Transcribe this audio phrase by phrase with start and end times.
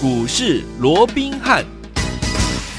[0.00, 1.77] 股市罗宾汉。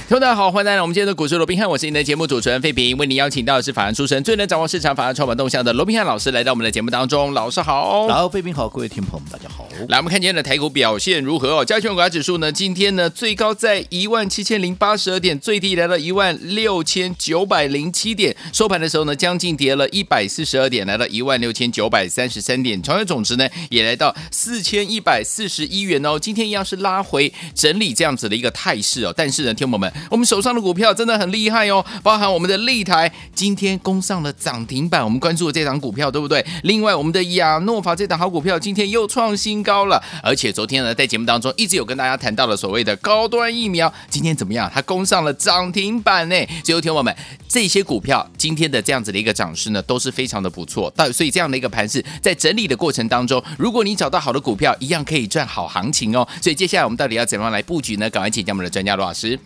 [0.10, 7.32] 听众大家好，欢迎来到我们今天的股市罗宾汉，我是您的节目主持人费平，为您邀请到的是法案出身、最能掌握市场法案创办动向的罗宾汉老师，来到我们的节目当中。
[7.36, 9.68] 老师好，然后费平好，各位听众朋友们大家好。
[9.88, 11.64] 来，我们看今天的台股表现如何哦？
[11.64, 26.18] 加权股价指数呢，今天呢最高在一万七千零八十二点，最低来到一万六千九百零七点，收盘的时候呢，将近跌了一百四十二点，来到一万六千九百三十三点，成交总值呢也来到四千一百四十一元哦。
[26.18, 30.94] 今天一样是拉回整理这样子的一个态势哦，但是呢，听众朋友们，我们手上的股票。
[31.00, 36.46] 真的很厉害哦，包含我们的立台今天攻上了涨停板，我们关注的这档股票对不对？
[36.64, 44.70] 另外，我们的亚诺法这档好股票今天又创新高了，而且昨天呢，在节目当中一直有跟大家谈到了所谓的高端疫苗，今天怎么样？
[44.74, 46.36] 它攻上了涨停板呢？
[46.64, 47.16] 最后听我们
[47.48, 50.92] 这些股票今天的这样子的一个涨势呢，都是非常的不错。
[50.96, 56.28] 但所以这样的一个盘势在整理的过程当中，如果你找到好的股票，一样可以赚好行情哦。
[56.42, 58.10] 所以接下来我们到底要怎么样来布局呢？
[58.10, 59.40] 赶快请教我们的专家罗老师。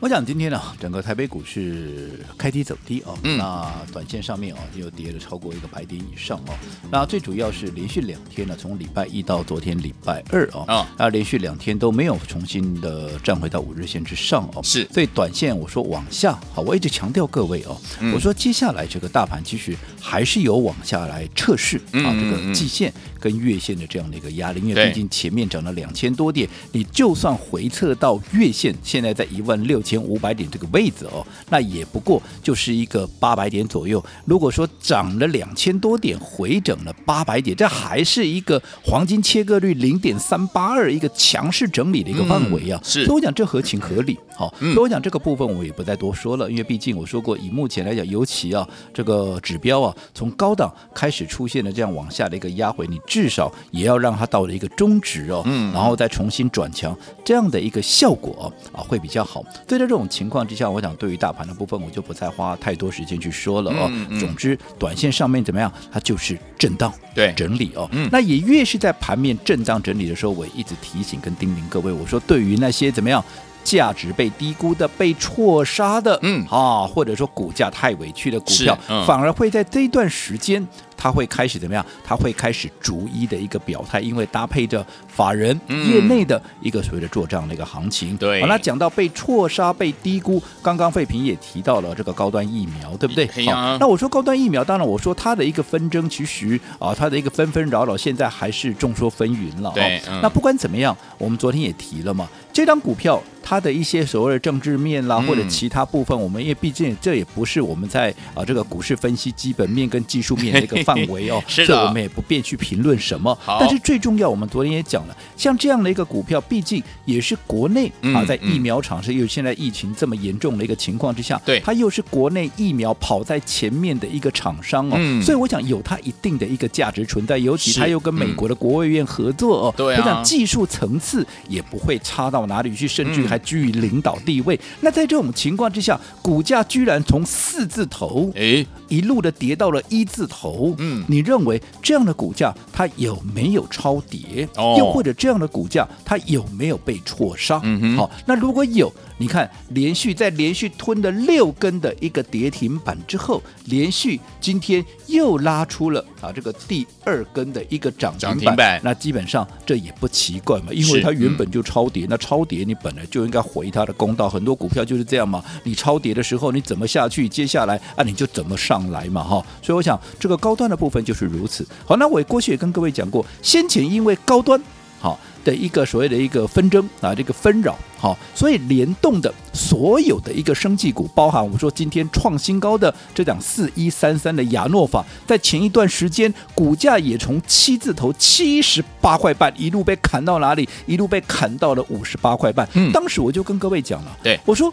[0.00, 6.54] 我想今天呢，整个台北股市开低走低哦，嗯、那短线上面哦，又跌了超过一个百点以上哦。
[6.90, 14.62] 那最主要是连续两天呢，从礼拜一到昨天礼拜二哦，哦那连续两天都没有重新的站回到五日线之上哦。
[14.62, 22.92] 是，所以短线我说往下，好，我一直强调各位哦，嗯、我说接下来这个大盘其实还是有往下来测试啊，这个季线
[23.24, 29.94] 跟月线的这样的一个压力，因为毕竟前面涨了两千多点，你就算回测到月线，现在在一万六千。
[29.94, 34.04] 千五百点这个位置哦，那也不过就是一个八百点左右。
[34.24, 42.80] 如果说涨了两千多点，回整了八百点，这还是一个黄金切割率零点三八二，一个强势整理的一个范围啊。
[42.82, 44.18] 嗯、是，所以我讲这合情合理。
[44.36, 59.40] 好，所以我讲这个部分我也不再多说了，因为毕竟我说过，以目前来讲，尤其啊这个指标啊从高档开始出现了这样往下的一个压回，你至少也要让它到了一个中值哦，嗯，然后再重新转强，这样的一个效果啊会比较好。
[59.68, 63.86] 所以在这种情况之下，我想对于大盘的部分，我就不再花太多时间去说了哦。
[63.88, 67.88] 嗯嗯、总之，短线上面怎么样，它就是震荡对整理哦。
[67.92, 73.24] 嗯、那也越是在盘面震荡整理的时候，我一直提醒跟叮咛各位，我说对于那些怎么样。
[73.64, 81.84] 价值被低估的、被错杀的，嗯啊，或者说股价太委屈的股票，嗯、反而会在这一段时间，它会开始怎么样？
[82.04, 88.16] 它会开始逐一的一个表态，因为搭配着法人业内的一个所谓的做账的一个行情。
[88.16, 93.26] 对、那讲到被错杀、被低估，刚刚费平也提到了这个高端疫苗，对不对？
[93.46, 99.72] 好，那我说高端疫苗，当然我说它的一个纷争，其实啊，它的一个纷纷扰扰，现在还是众说纷纭了。
[99.74, 102.28] 对，嗯、那不管怎么样，我们昨天也提了嘛。
[102.52, 111.84] 这张股票它的一些所谓的政治面啦，或者其他部分，我们因为毕竟这也不是我们在啊这个股市分析基本面跟技术面的一个范围哦， 是的。
[111.84, 113.36] 我们也不便去评论什么。
[113.58, 132.44] 但是最重要，我们昨天也讲了，像这样的一个股票，毕竟也是国内啊在疫苗厂是又现在疫情这么严重的一个情况之下，对，它又是国内疫苗跑在前面的一个厂商哦，所以我想有它一定的一个价值存在，尤其它又跟美国的国卫院合作哦，对，我想技术层次也不会差到。
[132.44, 134.54] 哪里去，甚至还居于领导地位。
[134.54, 138.62] 嗯、那在这种情况之下，股价居然从四字头，哎，
[138.94, 140.74] 一路的跌到了一字头。
[140.78, 144.48] 嗯，你认为这样的股价它有没有超跌？
[144.56, 147.60] 哦，又或者这样的股价它有没有被错杀？
[147.64, 148.92] 嗯哼，好，那如果有。
[149.16, 171.64] 你看，连续在连续吞了六根的一个跌停板之后，连续今天又拉出了啊这个第二根的一个涨停板，那基本上这也不奇怪嘛，因为它原本就超跌，嗯、那超跌你本来就应该回它的公道，很多股票就是这样嘛，你超跌的时候你怎么下去，接下来啊你就怎么上来嘛哈，所以我想这个高端的部分就是如此。
[171.86, 174.60] 好，那我过去也跟各位讲过，先前因为高端
[174.98, 175.18] 好。
[175.44, 190.68] 的一个所谓的一个纷争啊，这个纷扰，好，所以联动的所有的一个生技股，包含我们说今天创新高的这档四一三三的亚诺法，在前一段时间股价也从七字头七十八块半一路被砍到哪里？
[190.86, 192.68] 一路被砍到了五十八块半。
[192.72, 194.72] 嗯，当时我就跟各位讲了，对，我说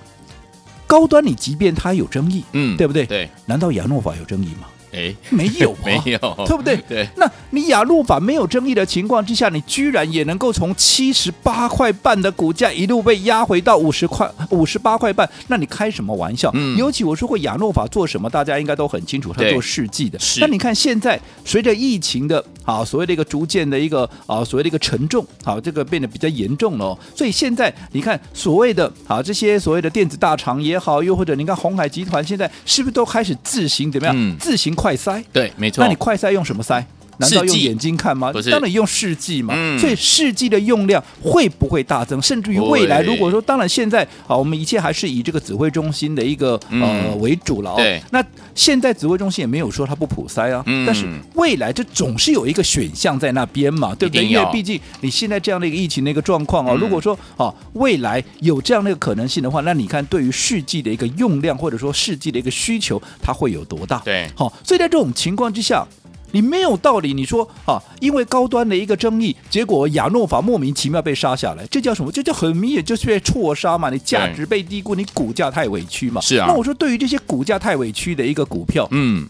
[0.87, 3.05] 高端你即便它有争议，嗯，对不对？
[3.05, 4.67] 对，难道亚诺法有争议吗？
[4.93, 6.77] 哎，没有， 没有，对不对？
[6.87, 16.51] 对，那你雅诺法没有争议的情况之下，你居然也能够从七十八块半的股价一路被压回到五十块、五十八块半，那你开什么玩笑？
[16.53, 20.19] 嗯，尤其我说过雅诺法做什么，大家应该都很清楚，他做试剂的。
[20.19, 26.97] 是，那你看现在随着疫情的啊，所谓的一个逐渐的一个啊，所谓的一个沉重，好，这个变得比较严重了。
[27.15, 34.15] 所以现在你看所谓的啊，这些所谓的电子大厂也好，又或者你看红海集团现在是不是都开始自行怎么样？
[34.17, 34.71] 嗯，自行。
[34.81, 35.83] 快塞对，没错。
[35.83, 36.83] 那你快塞用什么筛？
[37.17, 38.31] 难道用眼睛看吗？
[38.49, 39.53] 当然用试剂嘛。
[39.57, 42.21] 嗯所以试剂的用量会不会大增？
[42.21, 47.75] 甚至于未来，如果说当然现在啊，我们一切还是以这个指挥中心的一个呃嗯为主了、哦。
[47.77, 48.23] 对那
[48.53, 51.05] 现在指挥中心也没有说它不普筛啊，嗯但是
[51.35, 54.25] 未来这总是有一个选项在那边嘛，对不对？
[54.25, 63.99] 因为毕竟你现在这样的一个疫情的一个状况哦，嗯如果说啊未来有这样的一个可能性的话，那你看对于试剂的一个用量或者说试剂的一个需求，它会有多大？
[64.05, 65.87] 对好、所以在这种情况之下。
[66.31, 72.11] 你没有道理，你说啊，因为高端的一个争议，结果亚诺法莫名其妙被杀下来，这叫什么？
[72.11, 73.89] 这叫很明显就是被错杀嘛！
[73.89, 76.19] 你价值被低估，你股价太委屈嘛。
[76.21, 79.27] 是啊那我说，对于这些股价太委屈的一个股票，嗯，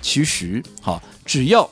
[0.00, 1.68] 其实哈、只要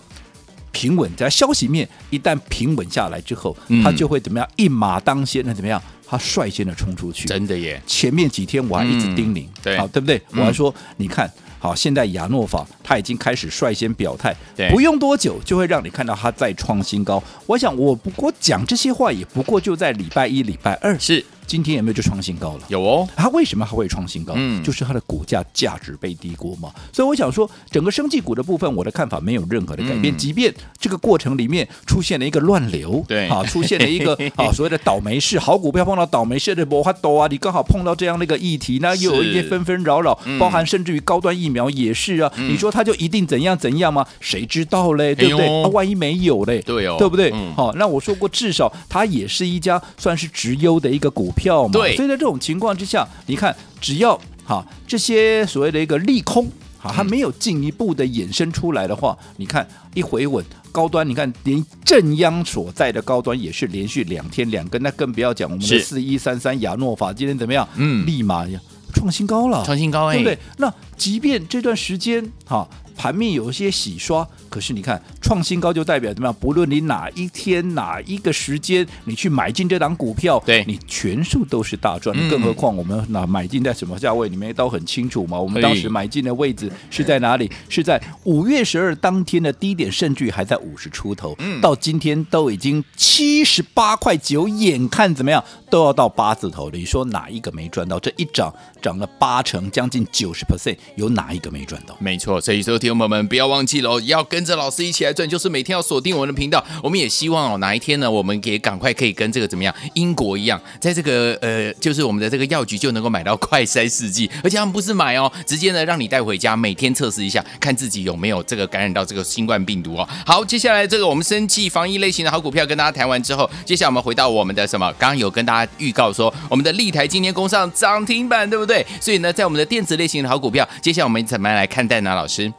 [0.73, 4.49] 平稳，在消息面一旦平稳下来之后，嗯它就会怎么样？
[4.57, 5.81] 一马当先，那怎么样？
[6.07, 7.27] 它率先的冲出去。
[7.27, 10.17] 真的耶，前面几天我还一直叮咛，嗯对好，对不对？
[10.33, 11.31] 嗯我还说，你看
[11.65, 14.37] 好，现在亚诺法它已经开始率先表态，
[14.71, 17.23] 不用多久就会让你看到它再创新高。
[17.47, 22.61] 我想，我不过讲这些话，也不过就在礼拜一、礼拜二，是今天有没有就创新高了？
[22.69, 24.35] 有哦，它为什么还会创新高？
[24.37, 26.73] 嗯就是它的股价价值被低估嘛。
[26.93, 30.15] 所以我想说，整个生技股的部分，我的看法没有任何的改变。
[30.15, 42.33] 嗯即便这个过程里面出现了一个乱流，对啊，出现了一个 啊所谓的倒霉事，好股票碰到倒霉事的魔法多啊，你刚好碰到这样的一个议题，那又有一些纷纷扰扰，嗯包含甚至于高端疫苗也是啊。
[42.37, 44.07] 你说它就一定怎样怎样吗？
[44.21, 45.15] 谁知道嘞？
[45.15, 45.47] 对不对？
[45.47, 46.63] 哎啊，万一没有嘞？
[46.63, 47.31] 对哦对不对？
[47.35, 51.73] 嗯好、那我说过，至少它也是一家算是直优的一个股票嘛。
[51.73, 56.51] 对所以在这种情况之下，你看，只要哈这些所谓的一个利空。
[56.79, 67.67] 哈，它没有进一步的衍生出来的话，你看一回稳高端，你看连正央所在的高端也是连续两天两根，那更不要讲我们的四一三三亚诺法今天怎么样？
[67.77, 68.47] 嗯立马
[68.93, 70.39] 创新高了，创新高哎，对不对？
[70.59, 76.37] 那即便这段时间哈盘面有一些洗刷，可是你看创新高就代表怎么样？
[76.39, 82.17] 不论你哪一天哪一个时间你去买进这档股票，对你全数都是大赚。
[82.17, 85.37] 嗯更何况我们那买进在什么价位，你们都很清楚嘛。
[85.37, 87.51] 我们当时买进的位置是在哪里？
[87.69, 96.79] 是在五月十二当天的低点，甚至于还在五十出头，嗯到今天都已经七十八块九，眼看怎么样都要到八字头了。
[96.79, 97.99] 你说哪一个没赚到？
[97.99, 101.97] 这一涨涨了八成，将近九十 percent，有哪一个没赚到？
[101.99, 106.63] 没错，所以说，听众朋友们不要忘记了哦，要跟跟着老师一起来赚，就是每天要锁定我们的频道。
[106.83, 120.07] 我们也希望哦，哪一天呢，我们也赶快可以跟这个怎么样，英国一样，在这个呃，就是我们的这个药局就能够买到快筛试剂，而且他们不是买哦，直接呢让你带回家，每天测试一下，看自己有没有这个感染到这个新冠病毒哦。
[120.27, 124.93] 好，接下来这个我们生技防疫类型的好股票跟大家谈完之后，接下来我们回到我们的什么？
[124.99, 128.85] 刚刚有跟大家预告说，我们的立台今天攻上涨停板，对不对？
[129.01, 132.15] 所以呢，在我们的电子类型的好股票，接下来我们怎么来看待呢？
[132.15, 132.53] 老师？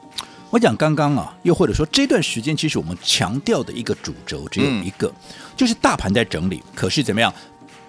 [0.52, 5.12] 我讲刚刚啊，又或者说这段时间，其实我们强调的一个主轴只有一个，
[5.58, 7.34] 就是大盘在整理，可是怎么样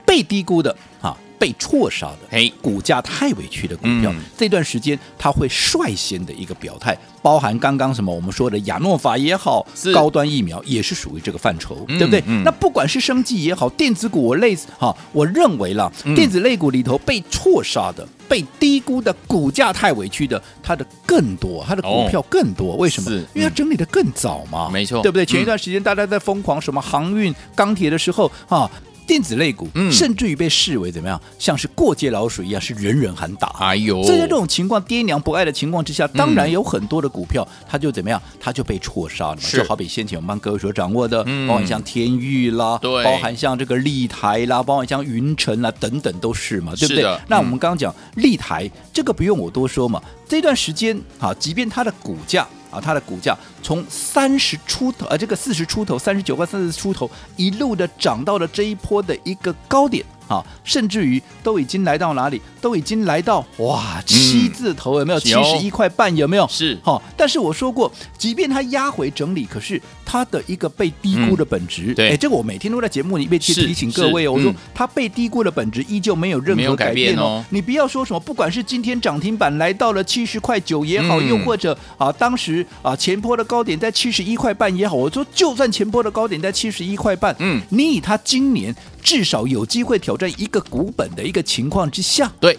[0.05, 0.96] 被低估的啊，
[1.39, 12.23] 被错杀的，哎股价太委屈的股票，嗯这段时间它会率先的一个表态，包含刚刚什么我们说的亚诺法也好，高端疫苗也是属于这个范畴，嗯对不对？
[12.27, 22.77] 嗯那不管是生技也好，电子股我类似哈，我认为啦，嗯电子类股里头被错杀的、被低估的、股价太委屈的，它的更多，它的股票更多。
[22.77, 23.19] 为什么是？
[23.35, 25.25] 因为它整理的更早嘛，没错对不对？
[25.25, 28.71] 嗯前一段时间大家在疯狂什么航运、钢铁的时候啊。
[29.07, 33.49] 电子类股，嗯甚至于被视为怎么样，像是过街老鼠一样，是人人喊打。
[33.61, 39.43] 哎呦，所以在这种情况，爹娘不爱的情况之下，当然有很多的股票，它就怎么样，它就被错杀了嘛。
[39.51, 47.19] 就好比先前我们帮各位所掌握的，嗯包含像天域啦，对包含像这个立台啦，包含像云城啦等等都是嘛，对不对？
[47.29, 50.03] 那我们刚刚讲立台，这个不用我多说嘛。
[50.29, 62.41] 这段时间啊，即便它的股价啊，它的股价从三十出头，呃，这个四十出头，三十九块三十出头，一路的涨到了这一波的一个高点啊，甚至于都已经来到哪里？
[62.61, 65.21] 都已经来到哇七字头，有没有？
[65.21, 66.47] 七十一块半，有没有？
[66.49, 72.09] 是好、但是我说过，即便它压回整理，可是它的一个被低估的本质，嗯对。
[72.11, 77.17] 哎，这个我每天都在节目里面去提醒各位哦，我说嗯它被低估的本质依旧没有任何改变哦。
[77.17, 77.45] 变哦。
[77.51, 81.29] 你不要说什么，不管是今天涨停板来到了七十块九也好，嗯。
[81.29, 92.57] 又或者啊当时啊前波的高点在七十一块半也好，我说就算前波的高点在七十一块半，嗯，你以它今年至少有机会挑战一个股本的一个情况之下，对，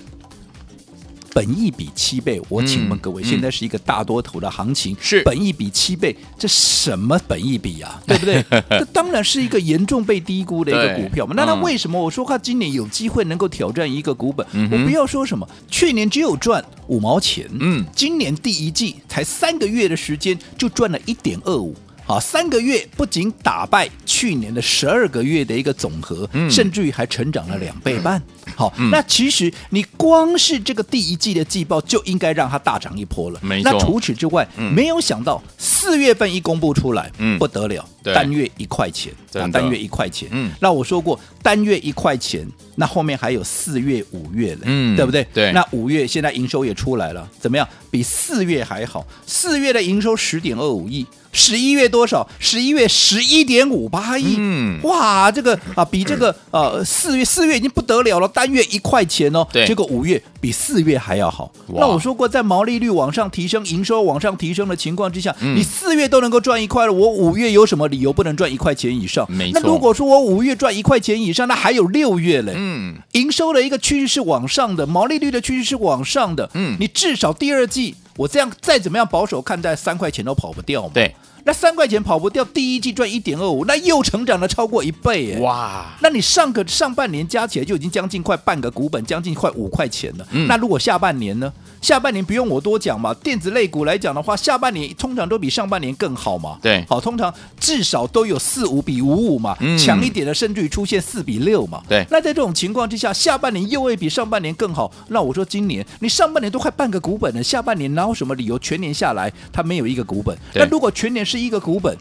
[1.37, 8.01] 本一比七倍，我请问各位，嗯现在是一个大多头的行情，是本一比七倍，这什么本一比啊？
[8.07, 8.43] 对不对？
[8.71, 11.35] 这当然是一个严重被低估的一个股票嘛。
[11.37, 14.43] 那它嗯为什么我说它今年有机会能够挑战一个股本？
[14.53, 21.75] 嗯我不要说什么，去年只有赚五毛钱，嗯今年第一季才三个月的时间就赚了一点二五。
[22.07, 28.21] 啊，三个月不仅打败去年的十二个月的一个总和，嗯、甚至于还成长了两倍半。
[28.55, 33.39] 好，嗯、那其实你光是这个第一季的季报就应该让它大涨一波了。
[33.43, 33.71] 没错。
[33.71, 35.43] 那除此之外，嗯、没有想到
[35.87, 40.27] 四月份一公布出来，嗯，不得了，单月一块钱，啊，单月一块钱。
[40.33, 45.25] 嗯，那我说过，单月一块钱，那后面还有四月、五月了，嗯，对不对？
[45.33, 45.53] 对。
[45.53, 47.65] 那五月现在营收也出来了，怎么样？
[47.89, 49.07] 比四月还好。
[49.25, 51.07] 四月的营收十点二五亿。
[51.33, 52.27] 十一月多少？
[52.39, 54.35] 十一月十一点五八亿。
[54.39, 59.45] 嗯，哇，这个啊，比这个呃四月四月已经不得了了，单月一块钱哦。
[59.51, 61.51] 对，结果五月比四月还要好。
[61.67, 69.25] 那我说过，在毛利率往上提升、营收往上提升的情况之下，嗯、你四月都能够赚一块了，我五月有什么理由不能赚一块钱以上？
[69.31, 69.61] 没错。
[69.61, 72.53] 那如果说我五月赚一块钱以上，那还有六月嘞。
[72.55, 76.49] 嗯，营收的一个趋势是往上的，毛利率的趋势是往上的。
[76.55, 80.91] 嗯，你至少第二季，我这样再怎么样保守看待，三块钱都跑不掉嘛。
[80.93, 81.15] 对。
[81.47, 85.39] 那三块钱跑不掉，第一季赚一点二五，那又成长了超过一倍耶！
[85.39, 90.27] 哇，那你上个上半年加起来就已经将近快半个股本，将近快五块钱了。
[90.31, 91.51] 嗯、那如果下半年呢？
[91.79, 96.57] 下半年不用我多讲嘛，电子类股来讲的话，下半年通常都比上半年更好嘛。
[96.61, 101.81] 对，好，通常至少都有四五比五五嘛，嗯、强一点的甚至于出现四比六嘛。
[101.87, 104.91] 对，那在这种情况之下，下半年又会比上半年更好。
[105.09, 110.35] 那我说今年你上半年都快半个股本了，下半年哪有什么理由全年下来它没有一个股本？
[110.51, 111.95] 对那如果全年是一个股本？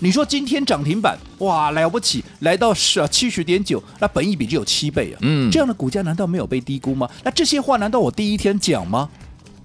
[0.00, 7.08] 你说今天涨停板哇，了不起，来到是七十点九，那本益比就有七倍啊，嗯，这样的股价难道没有被低估吗？
[7.22, 9.08] 那这些话难道我第一天讲吗？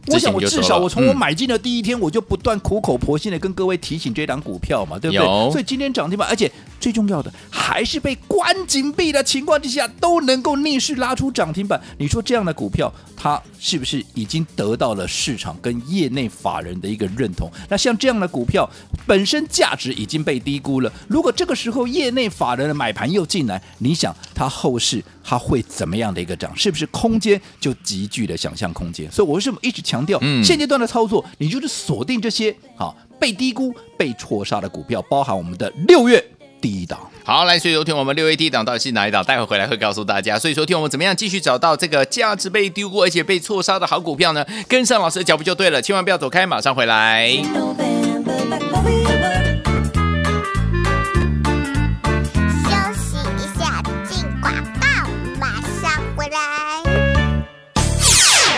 [0.08, 5.52] 我想，我至少我从我买进的第一天，我就不断苦口婆心的跟各位提醒这档股票嘛，对不对？
[5.52, 6.50] 所以今天涨停板，而且
[6.80, 11.80] 最重要的还是被关紧闭的情况之下都能够逆势拉出涨停板。
[11.98, 17.52] 你说这样的股票，它是不是已经得到了市场跟业内法人的一个认同？
[17.70, 18.70] 那像这样的股票
[19.06, 26.56] 本身价值已经被低估了，如果这个时候业内法人的买盘又进来，你想它后市它会怎么样的一个涨？
[26.56, 29.12] 是不是空间就极具的想象空间？
[29.12, 36.24] 所以我为什么一直强调，现阶段的操作，你就是锁定这些好被低估、被错杀的股票，包含我们的六月
[36.62, 37.00] 第一档。
[37.24, 39.24] 好，来，所以昨天我们六月第一档到底是哪一档？
[39.24, 40.38] 待会回来会告诉大家。
[40.40, 44.46] 所以昨天我们怎么样继续找到这个价值被丢过而且被错杀的好股票呢？
[44.68, 47.32] 跟上老师的脚步就对了，千万不要走开，马上回来。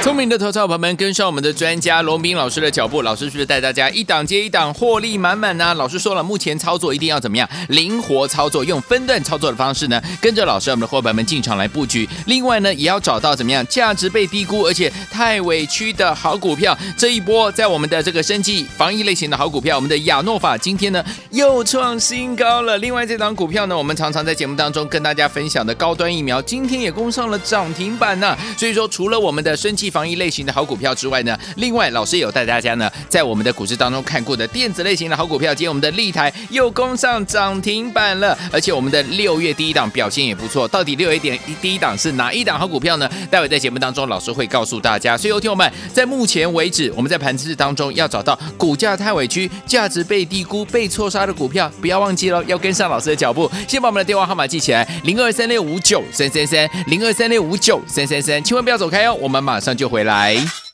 [0.01, 5.75] 聪明的投资者朋友们，跟上我们的专家龙斌老师的脚步，老师是不是带大家一档接一档获利满满呢？
[5.75, 7.48] 老师说了，目前操作一定要怎么样？
[7.70, 12.10] 灵活操作，用分段操作的方式呢，跟着老师我们的伙伴们进场来布局。
[12.25, 16.75] 另外呢，也要找到怎么样价值被低估而且太委屈的好股票。
[16.98, 22.75] 这一波在我们的这个生技防疫类型的好股票，我们的亚诺法今天呢又创新高了。
[22.79, 28.36] 另外这档股票呢，我们常常在节目当中跟大家分享的高端疫苗，今天也攻上了涨停板呢。
[28.58, 40.68] 所以说，除了我们的生技防疫类型的好股票之外呢，另外老师有带大家呢，在我们的股市当中看过的电子类型的好股票，今天我们的立台又攻上涨停板了，而且我们的六月第一档表现也不错。
[40.68, 43.10] 到底六月点第一档是哪一档好股票呢？
[43.30, 45.18] 待会在节目当中老师会告诉大家。
[45.18, 53.52] 所以，有听友们，在目前为止，我们在盘子当中要找到股价太委屈、价值被低估、被错杀的股票，不要忘记了，要跟上老师的脚步。
[53.68, 60.71] 先把我们的电话号码记起来：零二三六五九三三三，零二三六五九三三三，千万不要走开哦，我们马上就就回来。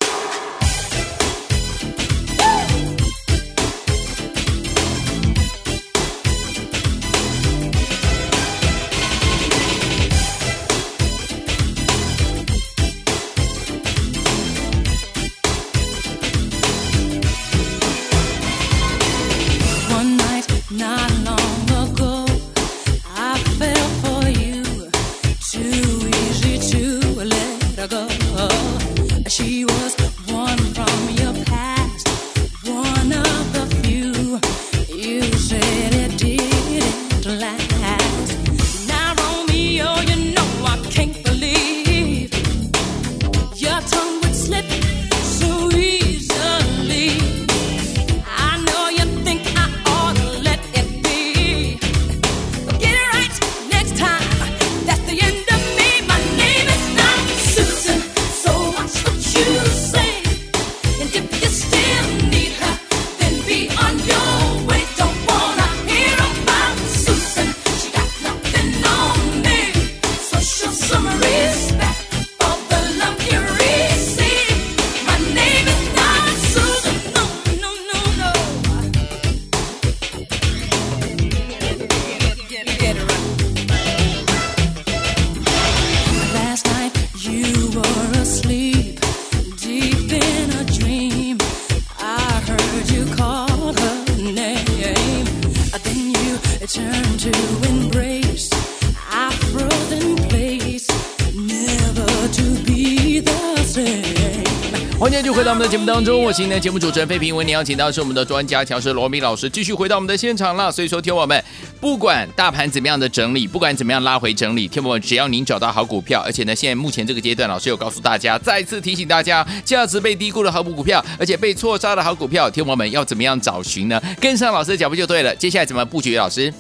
[105.08, 110.70] 欢迎继续回到我们的节目当中，我是今天的节目主持人费平，为您邀请到是我们的专家强势罗密老师，继续回到我们的现场了。
[110.70, 111.42] 所以说，听我们
[111.80, 124.02] 不管大盘怎么样的整理，不管怎么样拉回整理，听我们只要您找到好股票，而且呢，现在目前这个阶段，老师有告诉大家，再次提醒大家，价值被低估的好股票，而且被错杀的好股票，听我们要怎么样找寻呢？
[124.20, 125.34] 跟上老师的脚步就对了。
[125.38, 126.18] 接下来怎么布局？
[126.18, 126.54] 老师？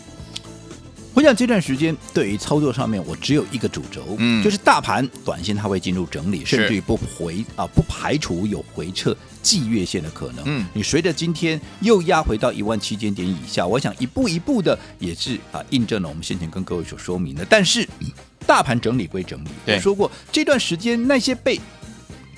[1.17, 10.43] 我想这段时间对于操作上面，我只有一个主轴，嗯，就是大盘短线它会进入整理，甚至于不回啊，不排除有回撤季月线的可能。
[10.45, 17.43] 嗯，你随着今天又压回到一万七千点以下，我想一步一步的也是啊，印证了我们先前跟各位所说明的。
[17.49, 17.89] 但是，
[18.45, 21.59] 大盘整理归整理，我说过这段时间那些被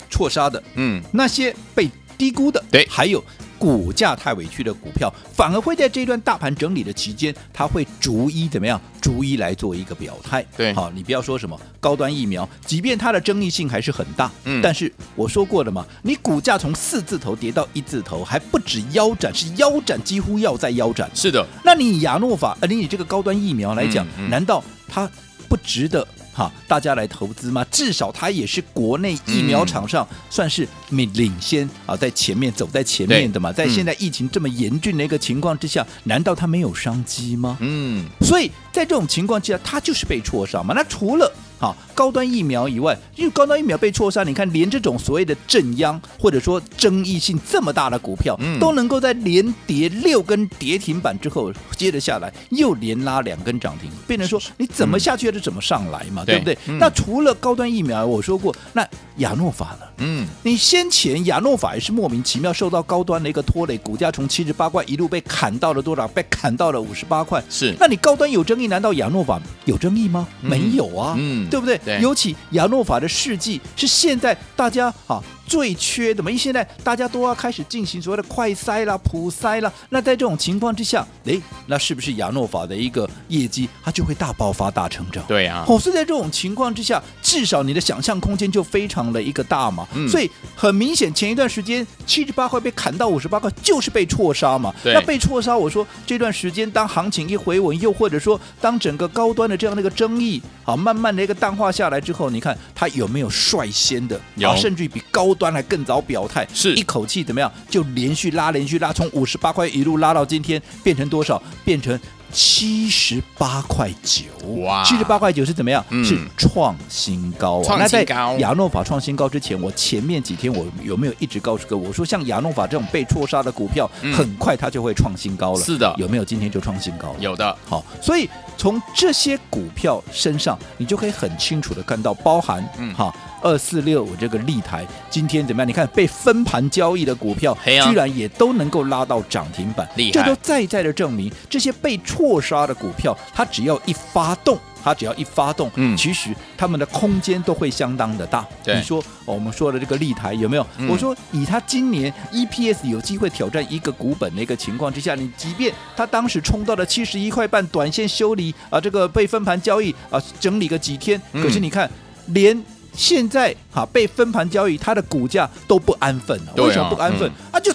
[0.09, 3.21] 错杀的，嗯，那些被低估的，对，还有。
[3.59, 8.81] 股价太委屈的股票，反而会在这段大盘整理的期间，它会逐一怎么样？
[9.01, 10.43] 逐一来做一个表态。
[10.55, 21.09] 对，好，你不要说什么高端疫苗，即便它的争议性还是很大，嗯，但是我说过了嘛，你股价从四字头跌到一字头，还不止腰斩，是腰斩几乎要在腰斩。
[21.13, 25.09] 是的，那你以亚诺法，呃，你以这个高端疫苗来讲，嗯嗯、难道它
[25.49, 26.07] 不值得？
[26.39, 27.65] 哈，大家来投资吗？
[27.69, 33.51] 至少它也是国内疫苗厂商算是领领先啊，在前面走在前面的嘛。
[33.51, 37.57] 在现在疫情这么严峻的一个情况之下，难道它没有商机吗？
[37.59, 40.73] 嗯，所以在这种情况之下，它就是被戳伤嘛。
[40.73, 41.29] 那除了
[41.59, 56.57] 好，高端疫苗以外，因为高端疫苗被错杀，你看连这种所谓的正央或者说争议性这么大的股票，嗯、都能够在连跌六根跌停板之后，接着下来又连拉两根涨停，变成说你怎么下去就怎么上来嘛，嗯、对不对？
[56.67, 59.85] 嗯、那除了高端疫苗，我说过，那亚诺法呢？
[59.97, 66.07] 嗯，你先前亚诺法也是莫名其妙受到高端的一个拖累，股价从七十八块一路被砍到了多少？
[66.07, 67.43] 被砍到了五十八块。
[67.49, 70.25] 是，那你高端有争议，难道亚诺法有争议吗？
[70.41, 71.15] 嗯、没有啊。
[71.17, 71.48] 嗯。
[71.49, 71.77] 对不对？
[71.79, 79.73] 对，尤其亚诺法的事迹是现在大家啊最缺的嘛，因为现在大家都要开始进行所谓的快筛啦、普筛啦。
[79.89, 85.23] 那在这种情况之下，诶，那是不是亚诺法的一个业绩它就会大爆发、大成长？
[85.27, 85.65] 对啊。
[85.67, 89.87] 哦，所以在这种情况之下，至少你的想象空间就非常的一个大嘛。
[89.95, 90.07] 嗯。
[90.07, 94.71] 所以很明显，前一段时间七十八块被砍到五十八块，就是被错杀嘛。
[94.83, 94.93] 对。
[94.93, 111.41] 那被错杀，我说这段时间当行情一回稳，又或者说当整个高端的这样的一个争议，好，慢慢的一个淡化下来之后，你看它有没有率先的，有，甚至于比高端还更早表态，是一口气怎么样，就连续拉，连续拉，从五十八块一路拉到今天，变成多少？
[111.63, 111.97] 变成
[112.31, 114.25] 七十八块九。
[114.61, 115.83] 哇，七十八块九是怎么样？
[115.89, 117.63] 嗯、是创新高啊！
[117.63, 118.15] 创新高。
[118.25, 125.59] 那在亚诺法创新高之前，我前面几天我有没有一直告诉各位，我说像亚诺法这种被错杀的股票，嗯、很快它就会创新高了。
[125.59, 127.19] 是的，有没有今天就创新高了？
[127.19, 127.57] 有的。
[127.65, 133.15] 好，所以从这些股票身上，你就可以很清楚的看到，包含嗯，好。
[133.41, 135.67] 二四六五这个立台今天怎么样？
[135.67, 148.45] 你看被分盘交易的股票，居然也都能够拉到涨停板，这都再再的证明，这些被错杀的股票，它只要一发动，它只要一发动，嗯，其实他们的空间都会相当的大。
[148.65, 150.65] 你说我们说的这个立台有没有？
[150.89, 161.89] 我说以它今年 EPS 有机会挑战一个股本的一个情况之下，你即便它当时冲到了七十一块半，短线修理啊，这个被分盘交易啊，整理个几天，可是你看
[162.27, 162.61] 连。
[162.99, 166.53] 现在哈被分盘交易，它的股价都不安分了。
[166.57, 167.31] 为什么不安分？
[167.49, 167.73] 啊，就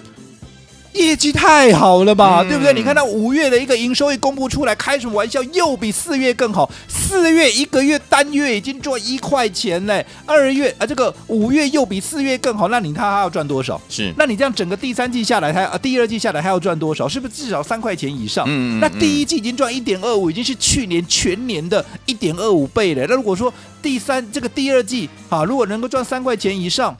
[0.94, 2.72] 业绩太好了吧，对不对？
[2.72, 5.42] 你看到五月的一个营收一公布出来，开什么玩笑？
[5.52, 6.70] 又比四月更好。
[6.88, 13.80] 四月一个月单月已经赚一块钱嘞，二月啊这个五月又比四月更好，那你他还要赚多少？
[13.88, 17.08] 是，那你这样整个第三季下来，他啊第二季下来还要赚多少？
[17.08, 18.44] 是不是至少三块钱以上？
[18.48, 23.04] 嗯，那第一季已经赚一点二五，已经是去年全年的一点二五倍了。
[23.08, 23.52] 那如果说
[23.82, 26.96] 第三这个第二季啊，如果能够赚三块钱以上，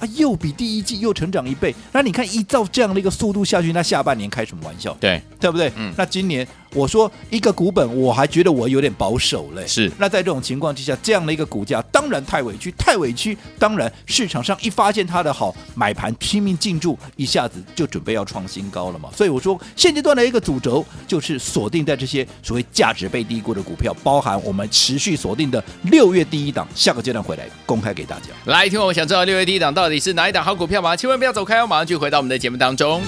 [0.00, 1.72] 啊，又比第一季又成长一倍。
[1.92, 4.92] 那你看依照这样的一个速度下去，那下半年开什么玩笑？
[4.98, 5.70] 对，对不对？
[5.76, 6.46] 嗯，那今年。
[6.74, 9.66] 我说一个股本，我还觉得我有点保守嘞。
[9.66, 13.36] 是，那在这种情况之下，这样的一个股价当然太委屈，太委屈。
[13.58, 19.08] 当然市场上一发现它的好，买盘拼命进驻，一下子就准备要创新高了嘛。
[19.14, 28.26] 所以我说现阶段的一个主轴就是锁定在这些所谓价值被低估的股票，包含我们持续锁定的六月第一档，下个阶段回来公开给大家。
[28.44, 30.96] 来，听我们想知道六月第一档到底是哪一档好股票吗？
[30.96, 33.00] 千万不要走开哦，马上就回到我们的节目当中。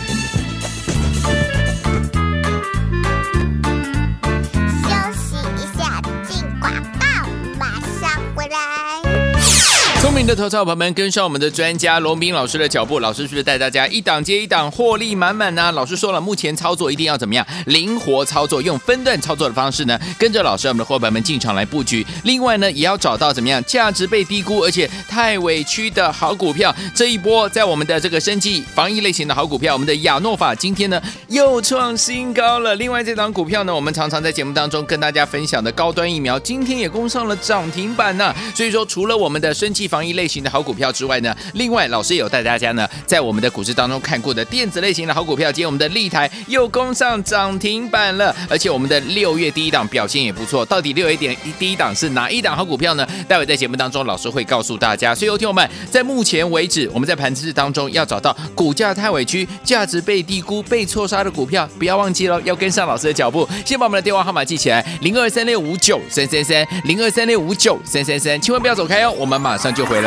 [10.23, 15.73] 聪明迎的投资朋友们跟上我们的专家罗斌老师的脚步，老师是不是带大家一档接一档获利满满呢？
[15.73, 17.45] 老师说了，目前操作一定要怎么样？
[17.67, 22.07] 灵活操作，用分段操作的方式呢，跟着老师我们的伙伴们进场来布局。
[22.23, 26.73] 另外呢，也要找到怎么样价值被低估而且太委屈的好股票。
[26.95, 32.77] 这一波在我们的这个生技防疫类型的好股票，我们的亚诺法今天呢又创新高了。
[32.77, 38.33] 另外这档股票呢，我们常常在节目当中跟大家分享的高端疫苗，今天也攻上了涨停板呢。
[38.55, 50.65] 所以说，除了我们的生技防疫类型的好股票之外呢，另外老师有带大家呢，在我们的股市当中看过的电子类型的好股票，今天我们的立台又攻上涨停板了，而且我们的六月第一档表现也不错。
[50.67, 53.07] 到底六月点第一档是哪一档好股票呢？
[53.27, 55.15] 待会在节目当中，老师会告诉大家。
[55.15, 63.49] 所以，有听友们，在目前为止，我们在盘子当中要找到股价太委屈、价值被低估、被错杀的股票，不要忘记了，要跟上老师的脚步。
[63.65, 70.02] 先把我们的电话号码记起来：零二三六五九三三三，零二三六五九三三三，千万不要走开哦，我们马上就回。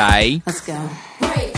[0.45, 1.54] Let's go.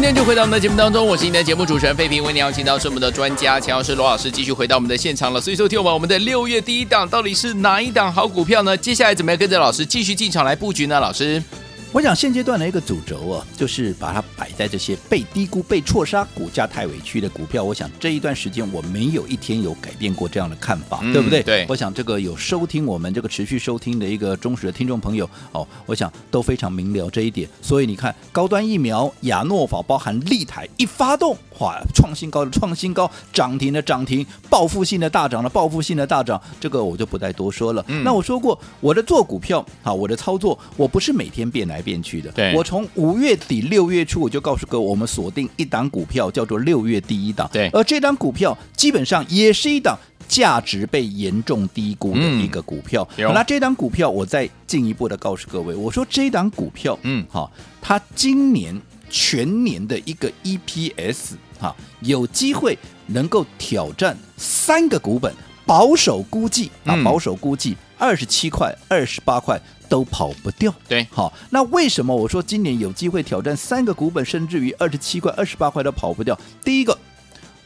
[0.00, 5.38] 今天就回到我们的节目当中，我是你的节目主持人费平，为你邀请到是我们的专家钱老师罗老师，继续回到我们的现场了。
[5.38, 8.74] 所以说，听我们我们的六月第一档到底是哪一档好股票呢？
[8.74, 10.98] 接下来怎么样跟着老师继续进场来布局呢？
[10.98, 11.42] 老师？
[11.92, 17.64] 我想现阶段的一个主轴啊，就是把它摆在这些被低估、被错杀、股价太委屈的股票。
[17.64, 21.42] 我想这一段时间我没有一天有改变过这样的看法，嗯、对不对？
[21.42, 21.66] 对。
[21.68, 27.48] 我想这个有收听我们这个持续收听的一个忠实的听众朋友哦，我想都非常明了这一点。
[27.60, 37.84] 所以你看，高端疫苗、亚诺法，包含立台一发动，哇，创新高的创新高，涨停的涨停，报复性的大涨的报复性的大涨，这个我就不再多说了。
[37.88, 42.30] 嗯、那我说过，我的做股票啊，我的操作，我不是每天变来变去的。
[42.32, 42.54] 对。
[42.54, 47.48] 我从五月底六月初，我就告诉各位，我们锁定一档股票，叫做六月第一档。
[47.52, 53.06] 对，而这档股票基本上也是一档价值被严重低估的一个股票。
[53.16, 65.34] 嗯、那这档股票，我再进一步的告诉各位，我说这档股票，嗯，好，它今年全年的一个 EPS，哈，有机会能够挑战三个股本，
[65.66, 69.60] 保守估计啊，保守估计二十七块、二十八块。
[69.90, 76.38] 都跑不掉，对，好，那为什么我说今年有机会挑战三个股本，甚至于二十七块、二十八块都跑不掉？
[76.64, 76.96] 第一个，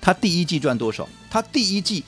[0.01, 1.07] 它第一季赚多少？
[1.31, 2.03] 它第一季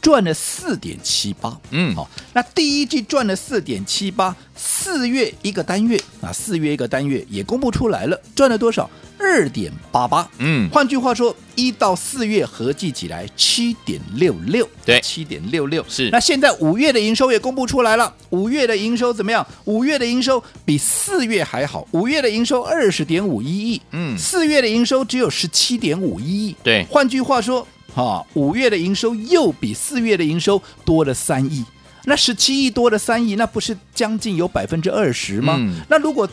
[0.00, 8.88] 赚了四点七八，嗯，好，那第一季赚了四点七八，四月一个单月啊，四月一个单月也公布出来了，赚了多少？
[9.18, 15.82] 二点八八，嗯，换句话说，一到四月合计起来七点六六，对，七点六六。
[15.88, 16.10] 是。
[16.10, 19.44] 那现在五月的营收也公布出来了，五月的营收怎么样？
[19.64, 26.84] 五月的营收比四月还好，五月的营收二十点五一亿，嗯，四月的营收只有十七点五一亿，对。
[26.90, 31.64] 换句话说，哈，五月的营收又比四月的营收多了三亿，
[32.04, 35.56] 那十七亿多了三亿，那不是将近有百分之二十吗？
[35.58, 36.28] 嗯，那如果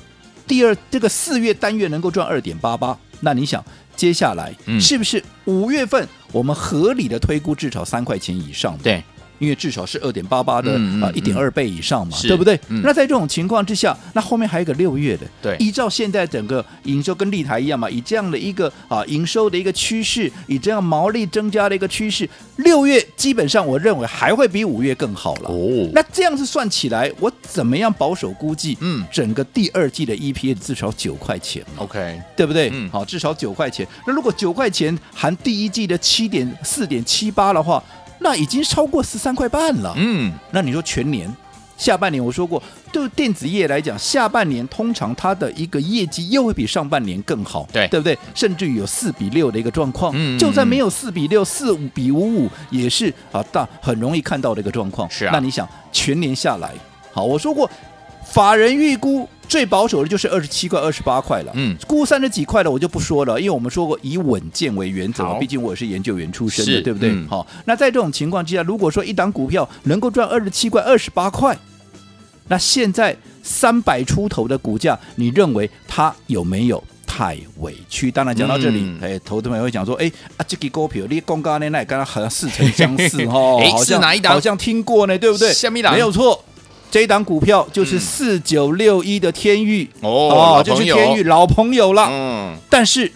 [0.46, 3.64] 第二，这个四月单月能够赚二点八八，那你想
[3.96, 8.78] 接下来是不是五月份我们合理的推估至少三块钱以上？
[8.80, 9.02] 对，
[9.44, 12.58] 因为至少是二点八八的啊一点二倍以上嘛，对不对？
[12.70, 22.28] 嗯那在这种情况之下，那后面还有个六月的，对依照现在整个营收跟立台一样嘛，以这样的一个啊营收的一个趋势，以这样毛利增加的一个趋势，
[22.58, 25.50] 六月基本上我认为还会比五月更好了。
[25.50, 28.78] 哦那这样子算起来，我怎么样保守估计？
[28.80, 31.84] 嗯整个第二季的 EPS 至少九块钱嘛。
[31.84, 32.70] OK，对不对？
[32.74, 33.86] 嗯好，至少九块钱。
[34.08, 37.84] 那如果九块钱含第一季的七点四点七八的话，
[38.24, 39.94] 那已经超过十三块半了。
[39.98, 41.30] 嗯，那你说全年
[41.78, 48.18] 下半年，我说过，对电子业来讲，下半年通常它的一个业绩又会比上半年更好，对对不对？
[48.34, 50.14] 甚至于有四比六的一个状况。
[50.16, 55.10] 嗯就算没有四比六，四五比五五也是啊，大很容易看到的一个状况。
[55.10, 56.72] 是啊那你想全年下来，
[57.12, 57.70] 好，我说过，
[58.24, 61.52] 法人预估最保守的就是二十七块、二十八块了。
[61.54, 67.12] 嗯，估三十几块的我就不说了，因为我们说过以稳健为原则嘛，毕竟我也是研究员出身的，对不对？
[67.12, 71.56] 嗯好，那在这种情况之下，如果说一档股票能够赚二十七块、二十八块，
[72.48, 76.84] 那现在三百出头的股价，你认为它有没有？
[77.06, 85.54] 太委屈，当然讲到这里，嗯哎、投资朋友会讲说，哎啊，这个股票你公告呢，那跟它好像似曾相识哦，哎好像是哪一档好像听过呢，对不对？
[85.54, 86.44] 下面一档没有错，
[86.94, 92.08] 这一档股票就是嗯四九六一的天域哦就是天域老朋友了。
[92.08, 93.12] 嗯，但是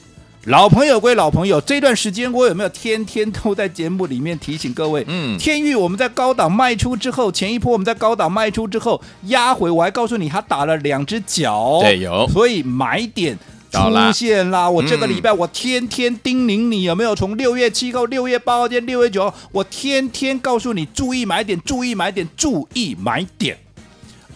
[0.45, 5.05] 老朋友归老朋友，这段时间我有没有天天都在节目里面提醒各位？
[5.07, 13.37] 嗯天域我们在高档卖出之后，前一波我们在高档卖出之后压回，我还告诉你，他打了两只脚，对有所以买点。
[13.69, 13.79] 出
[14.11, 14.67] 现啦！
[14.67, 17.13] 我这个嗯礼拜我天天叮咛你有没有？
[17.13, 23.55] 从六月七号、六月八号、六月九号，我天天告诉你注意买点，注意买点，注意买点。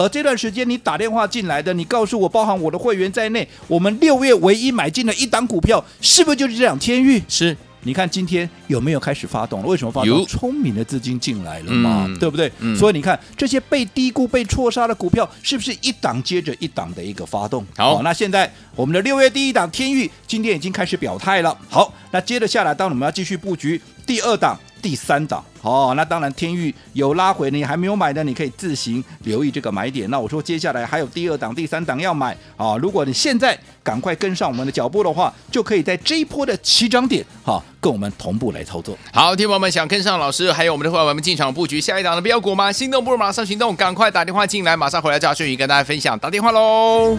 [0.01, 7.21] 而这段时间你打电话进来的，你告诉我，包含我的会员在内，我们六月唯一买进的一档股票，是不是就是这两天域？
[7.27, 9.67] 是你看今天有没有开始发动了？
[9.67, 10.25] 为什么发动有？
[10.25, 12.51] 聪明的资金进来了嘛，嗯对不对？
[12.59, 17.65] 嗯所以你看这些被低估、被错杀的股票，是不是一档接着一档的一个发动？
[17.75, 21.55] 好那现在我们的六月第一档天域今天已经开始表态了。
[21.69, 25.43] 好，那接着下来，当我们要继续布局第二档、第三档。
[25.61, 30.09] 哦，那当然天域有拉回，你还没有买的，你可以自行留意这个买点。
[30.09, 32.75] 那我说接下来还有第二档、第三档要买啊！
[32.77, 38.97] 如果你现在赶快跟上我们的脚步的话，就可以在这一波的起涨点，哈、跟我们同步来操作。
[39.13, 42.71] 好，听众朋友们想跟上老师，还有我们的伙伴们进场布局下一档的标股吗？
[42.71, 46.17] 心动不如马上行动，赶快打电话进来，马上回来找顺宇跟大家分享。
[46.17, 47.15] 打电话喽！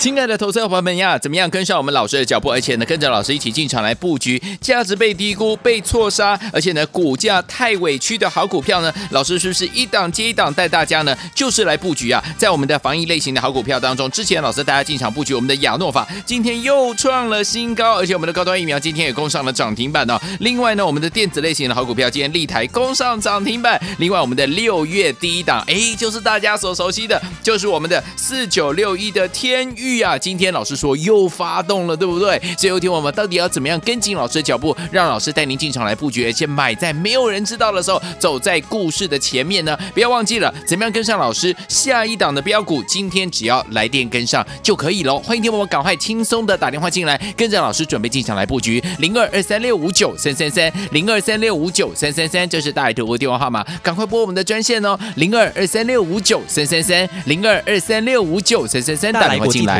[0.00, 8.90] 亲爱的投资者朋友们呀，怎么样跟上我们老师的脚步，而且呢，跟着老师一起进场来布局价值被低估、被错杀，而且呢，股价太委屈的好股票呢？
[9.10, 11.14] 老师是不是一档接一档带大家呢？
[11.34, 20.18] 就是来布局啊，在我们的防疫类型的好股票当中，之前老师带大家进场布局我们的亚诺法，今天又创了新高，而且我们的高端疫苗今天也攻上了涨停板哦。
[20.38, 23.78] 另外呢，我们的电子类型的好股票今天立台攻上涨停板。
[23.98, 29.89] 另外，我们的六月第一档，哎，就是大家所熟悉的，就是我们的四九六一的天域。
[30.00, 32.40] 啊，今天老师说又发动了，对不对？
[32.56, 39.76] 最后一天我们到底要怎么样跟紧老师的脚步，让老师带您进场来布局，而且买在没有人知道的时候，走在故事的前面呢？
[39.92, 42.82] 不要忘记了，怎么样跟上老师下一档的标股？
[42.84, 45.18] 今天只要来电跟上就可以喽。
[45.18, 59.79] 欢迎听我们赶快轻松的打电话进来，跟着老师准备进场来布局零二二三六五九三三三零二三六五九三三三，这是大爱投顾电话号码，赶快拨我们的专线哦，零二二三六五九三三三零二二三六五九三三三，打电话进来。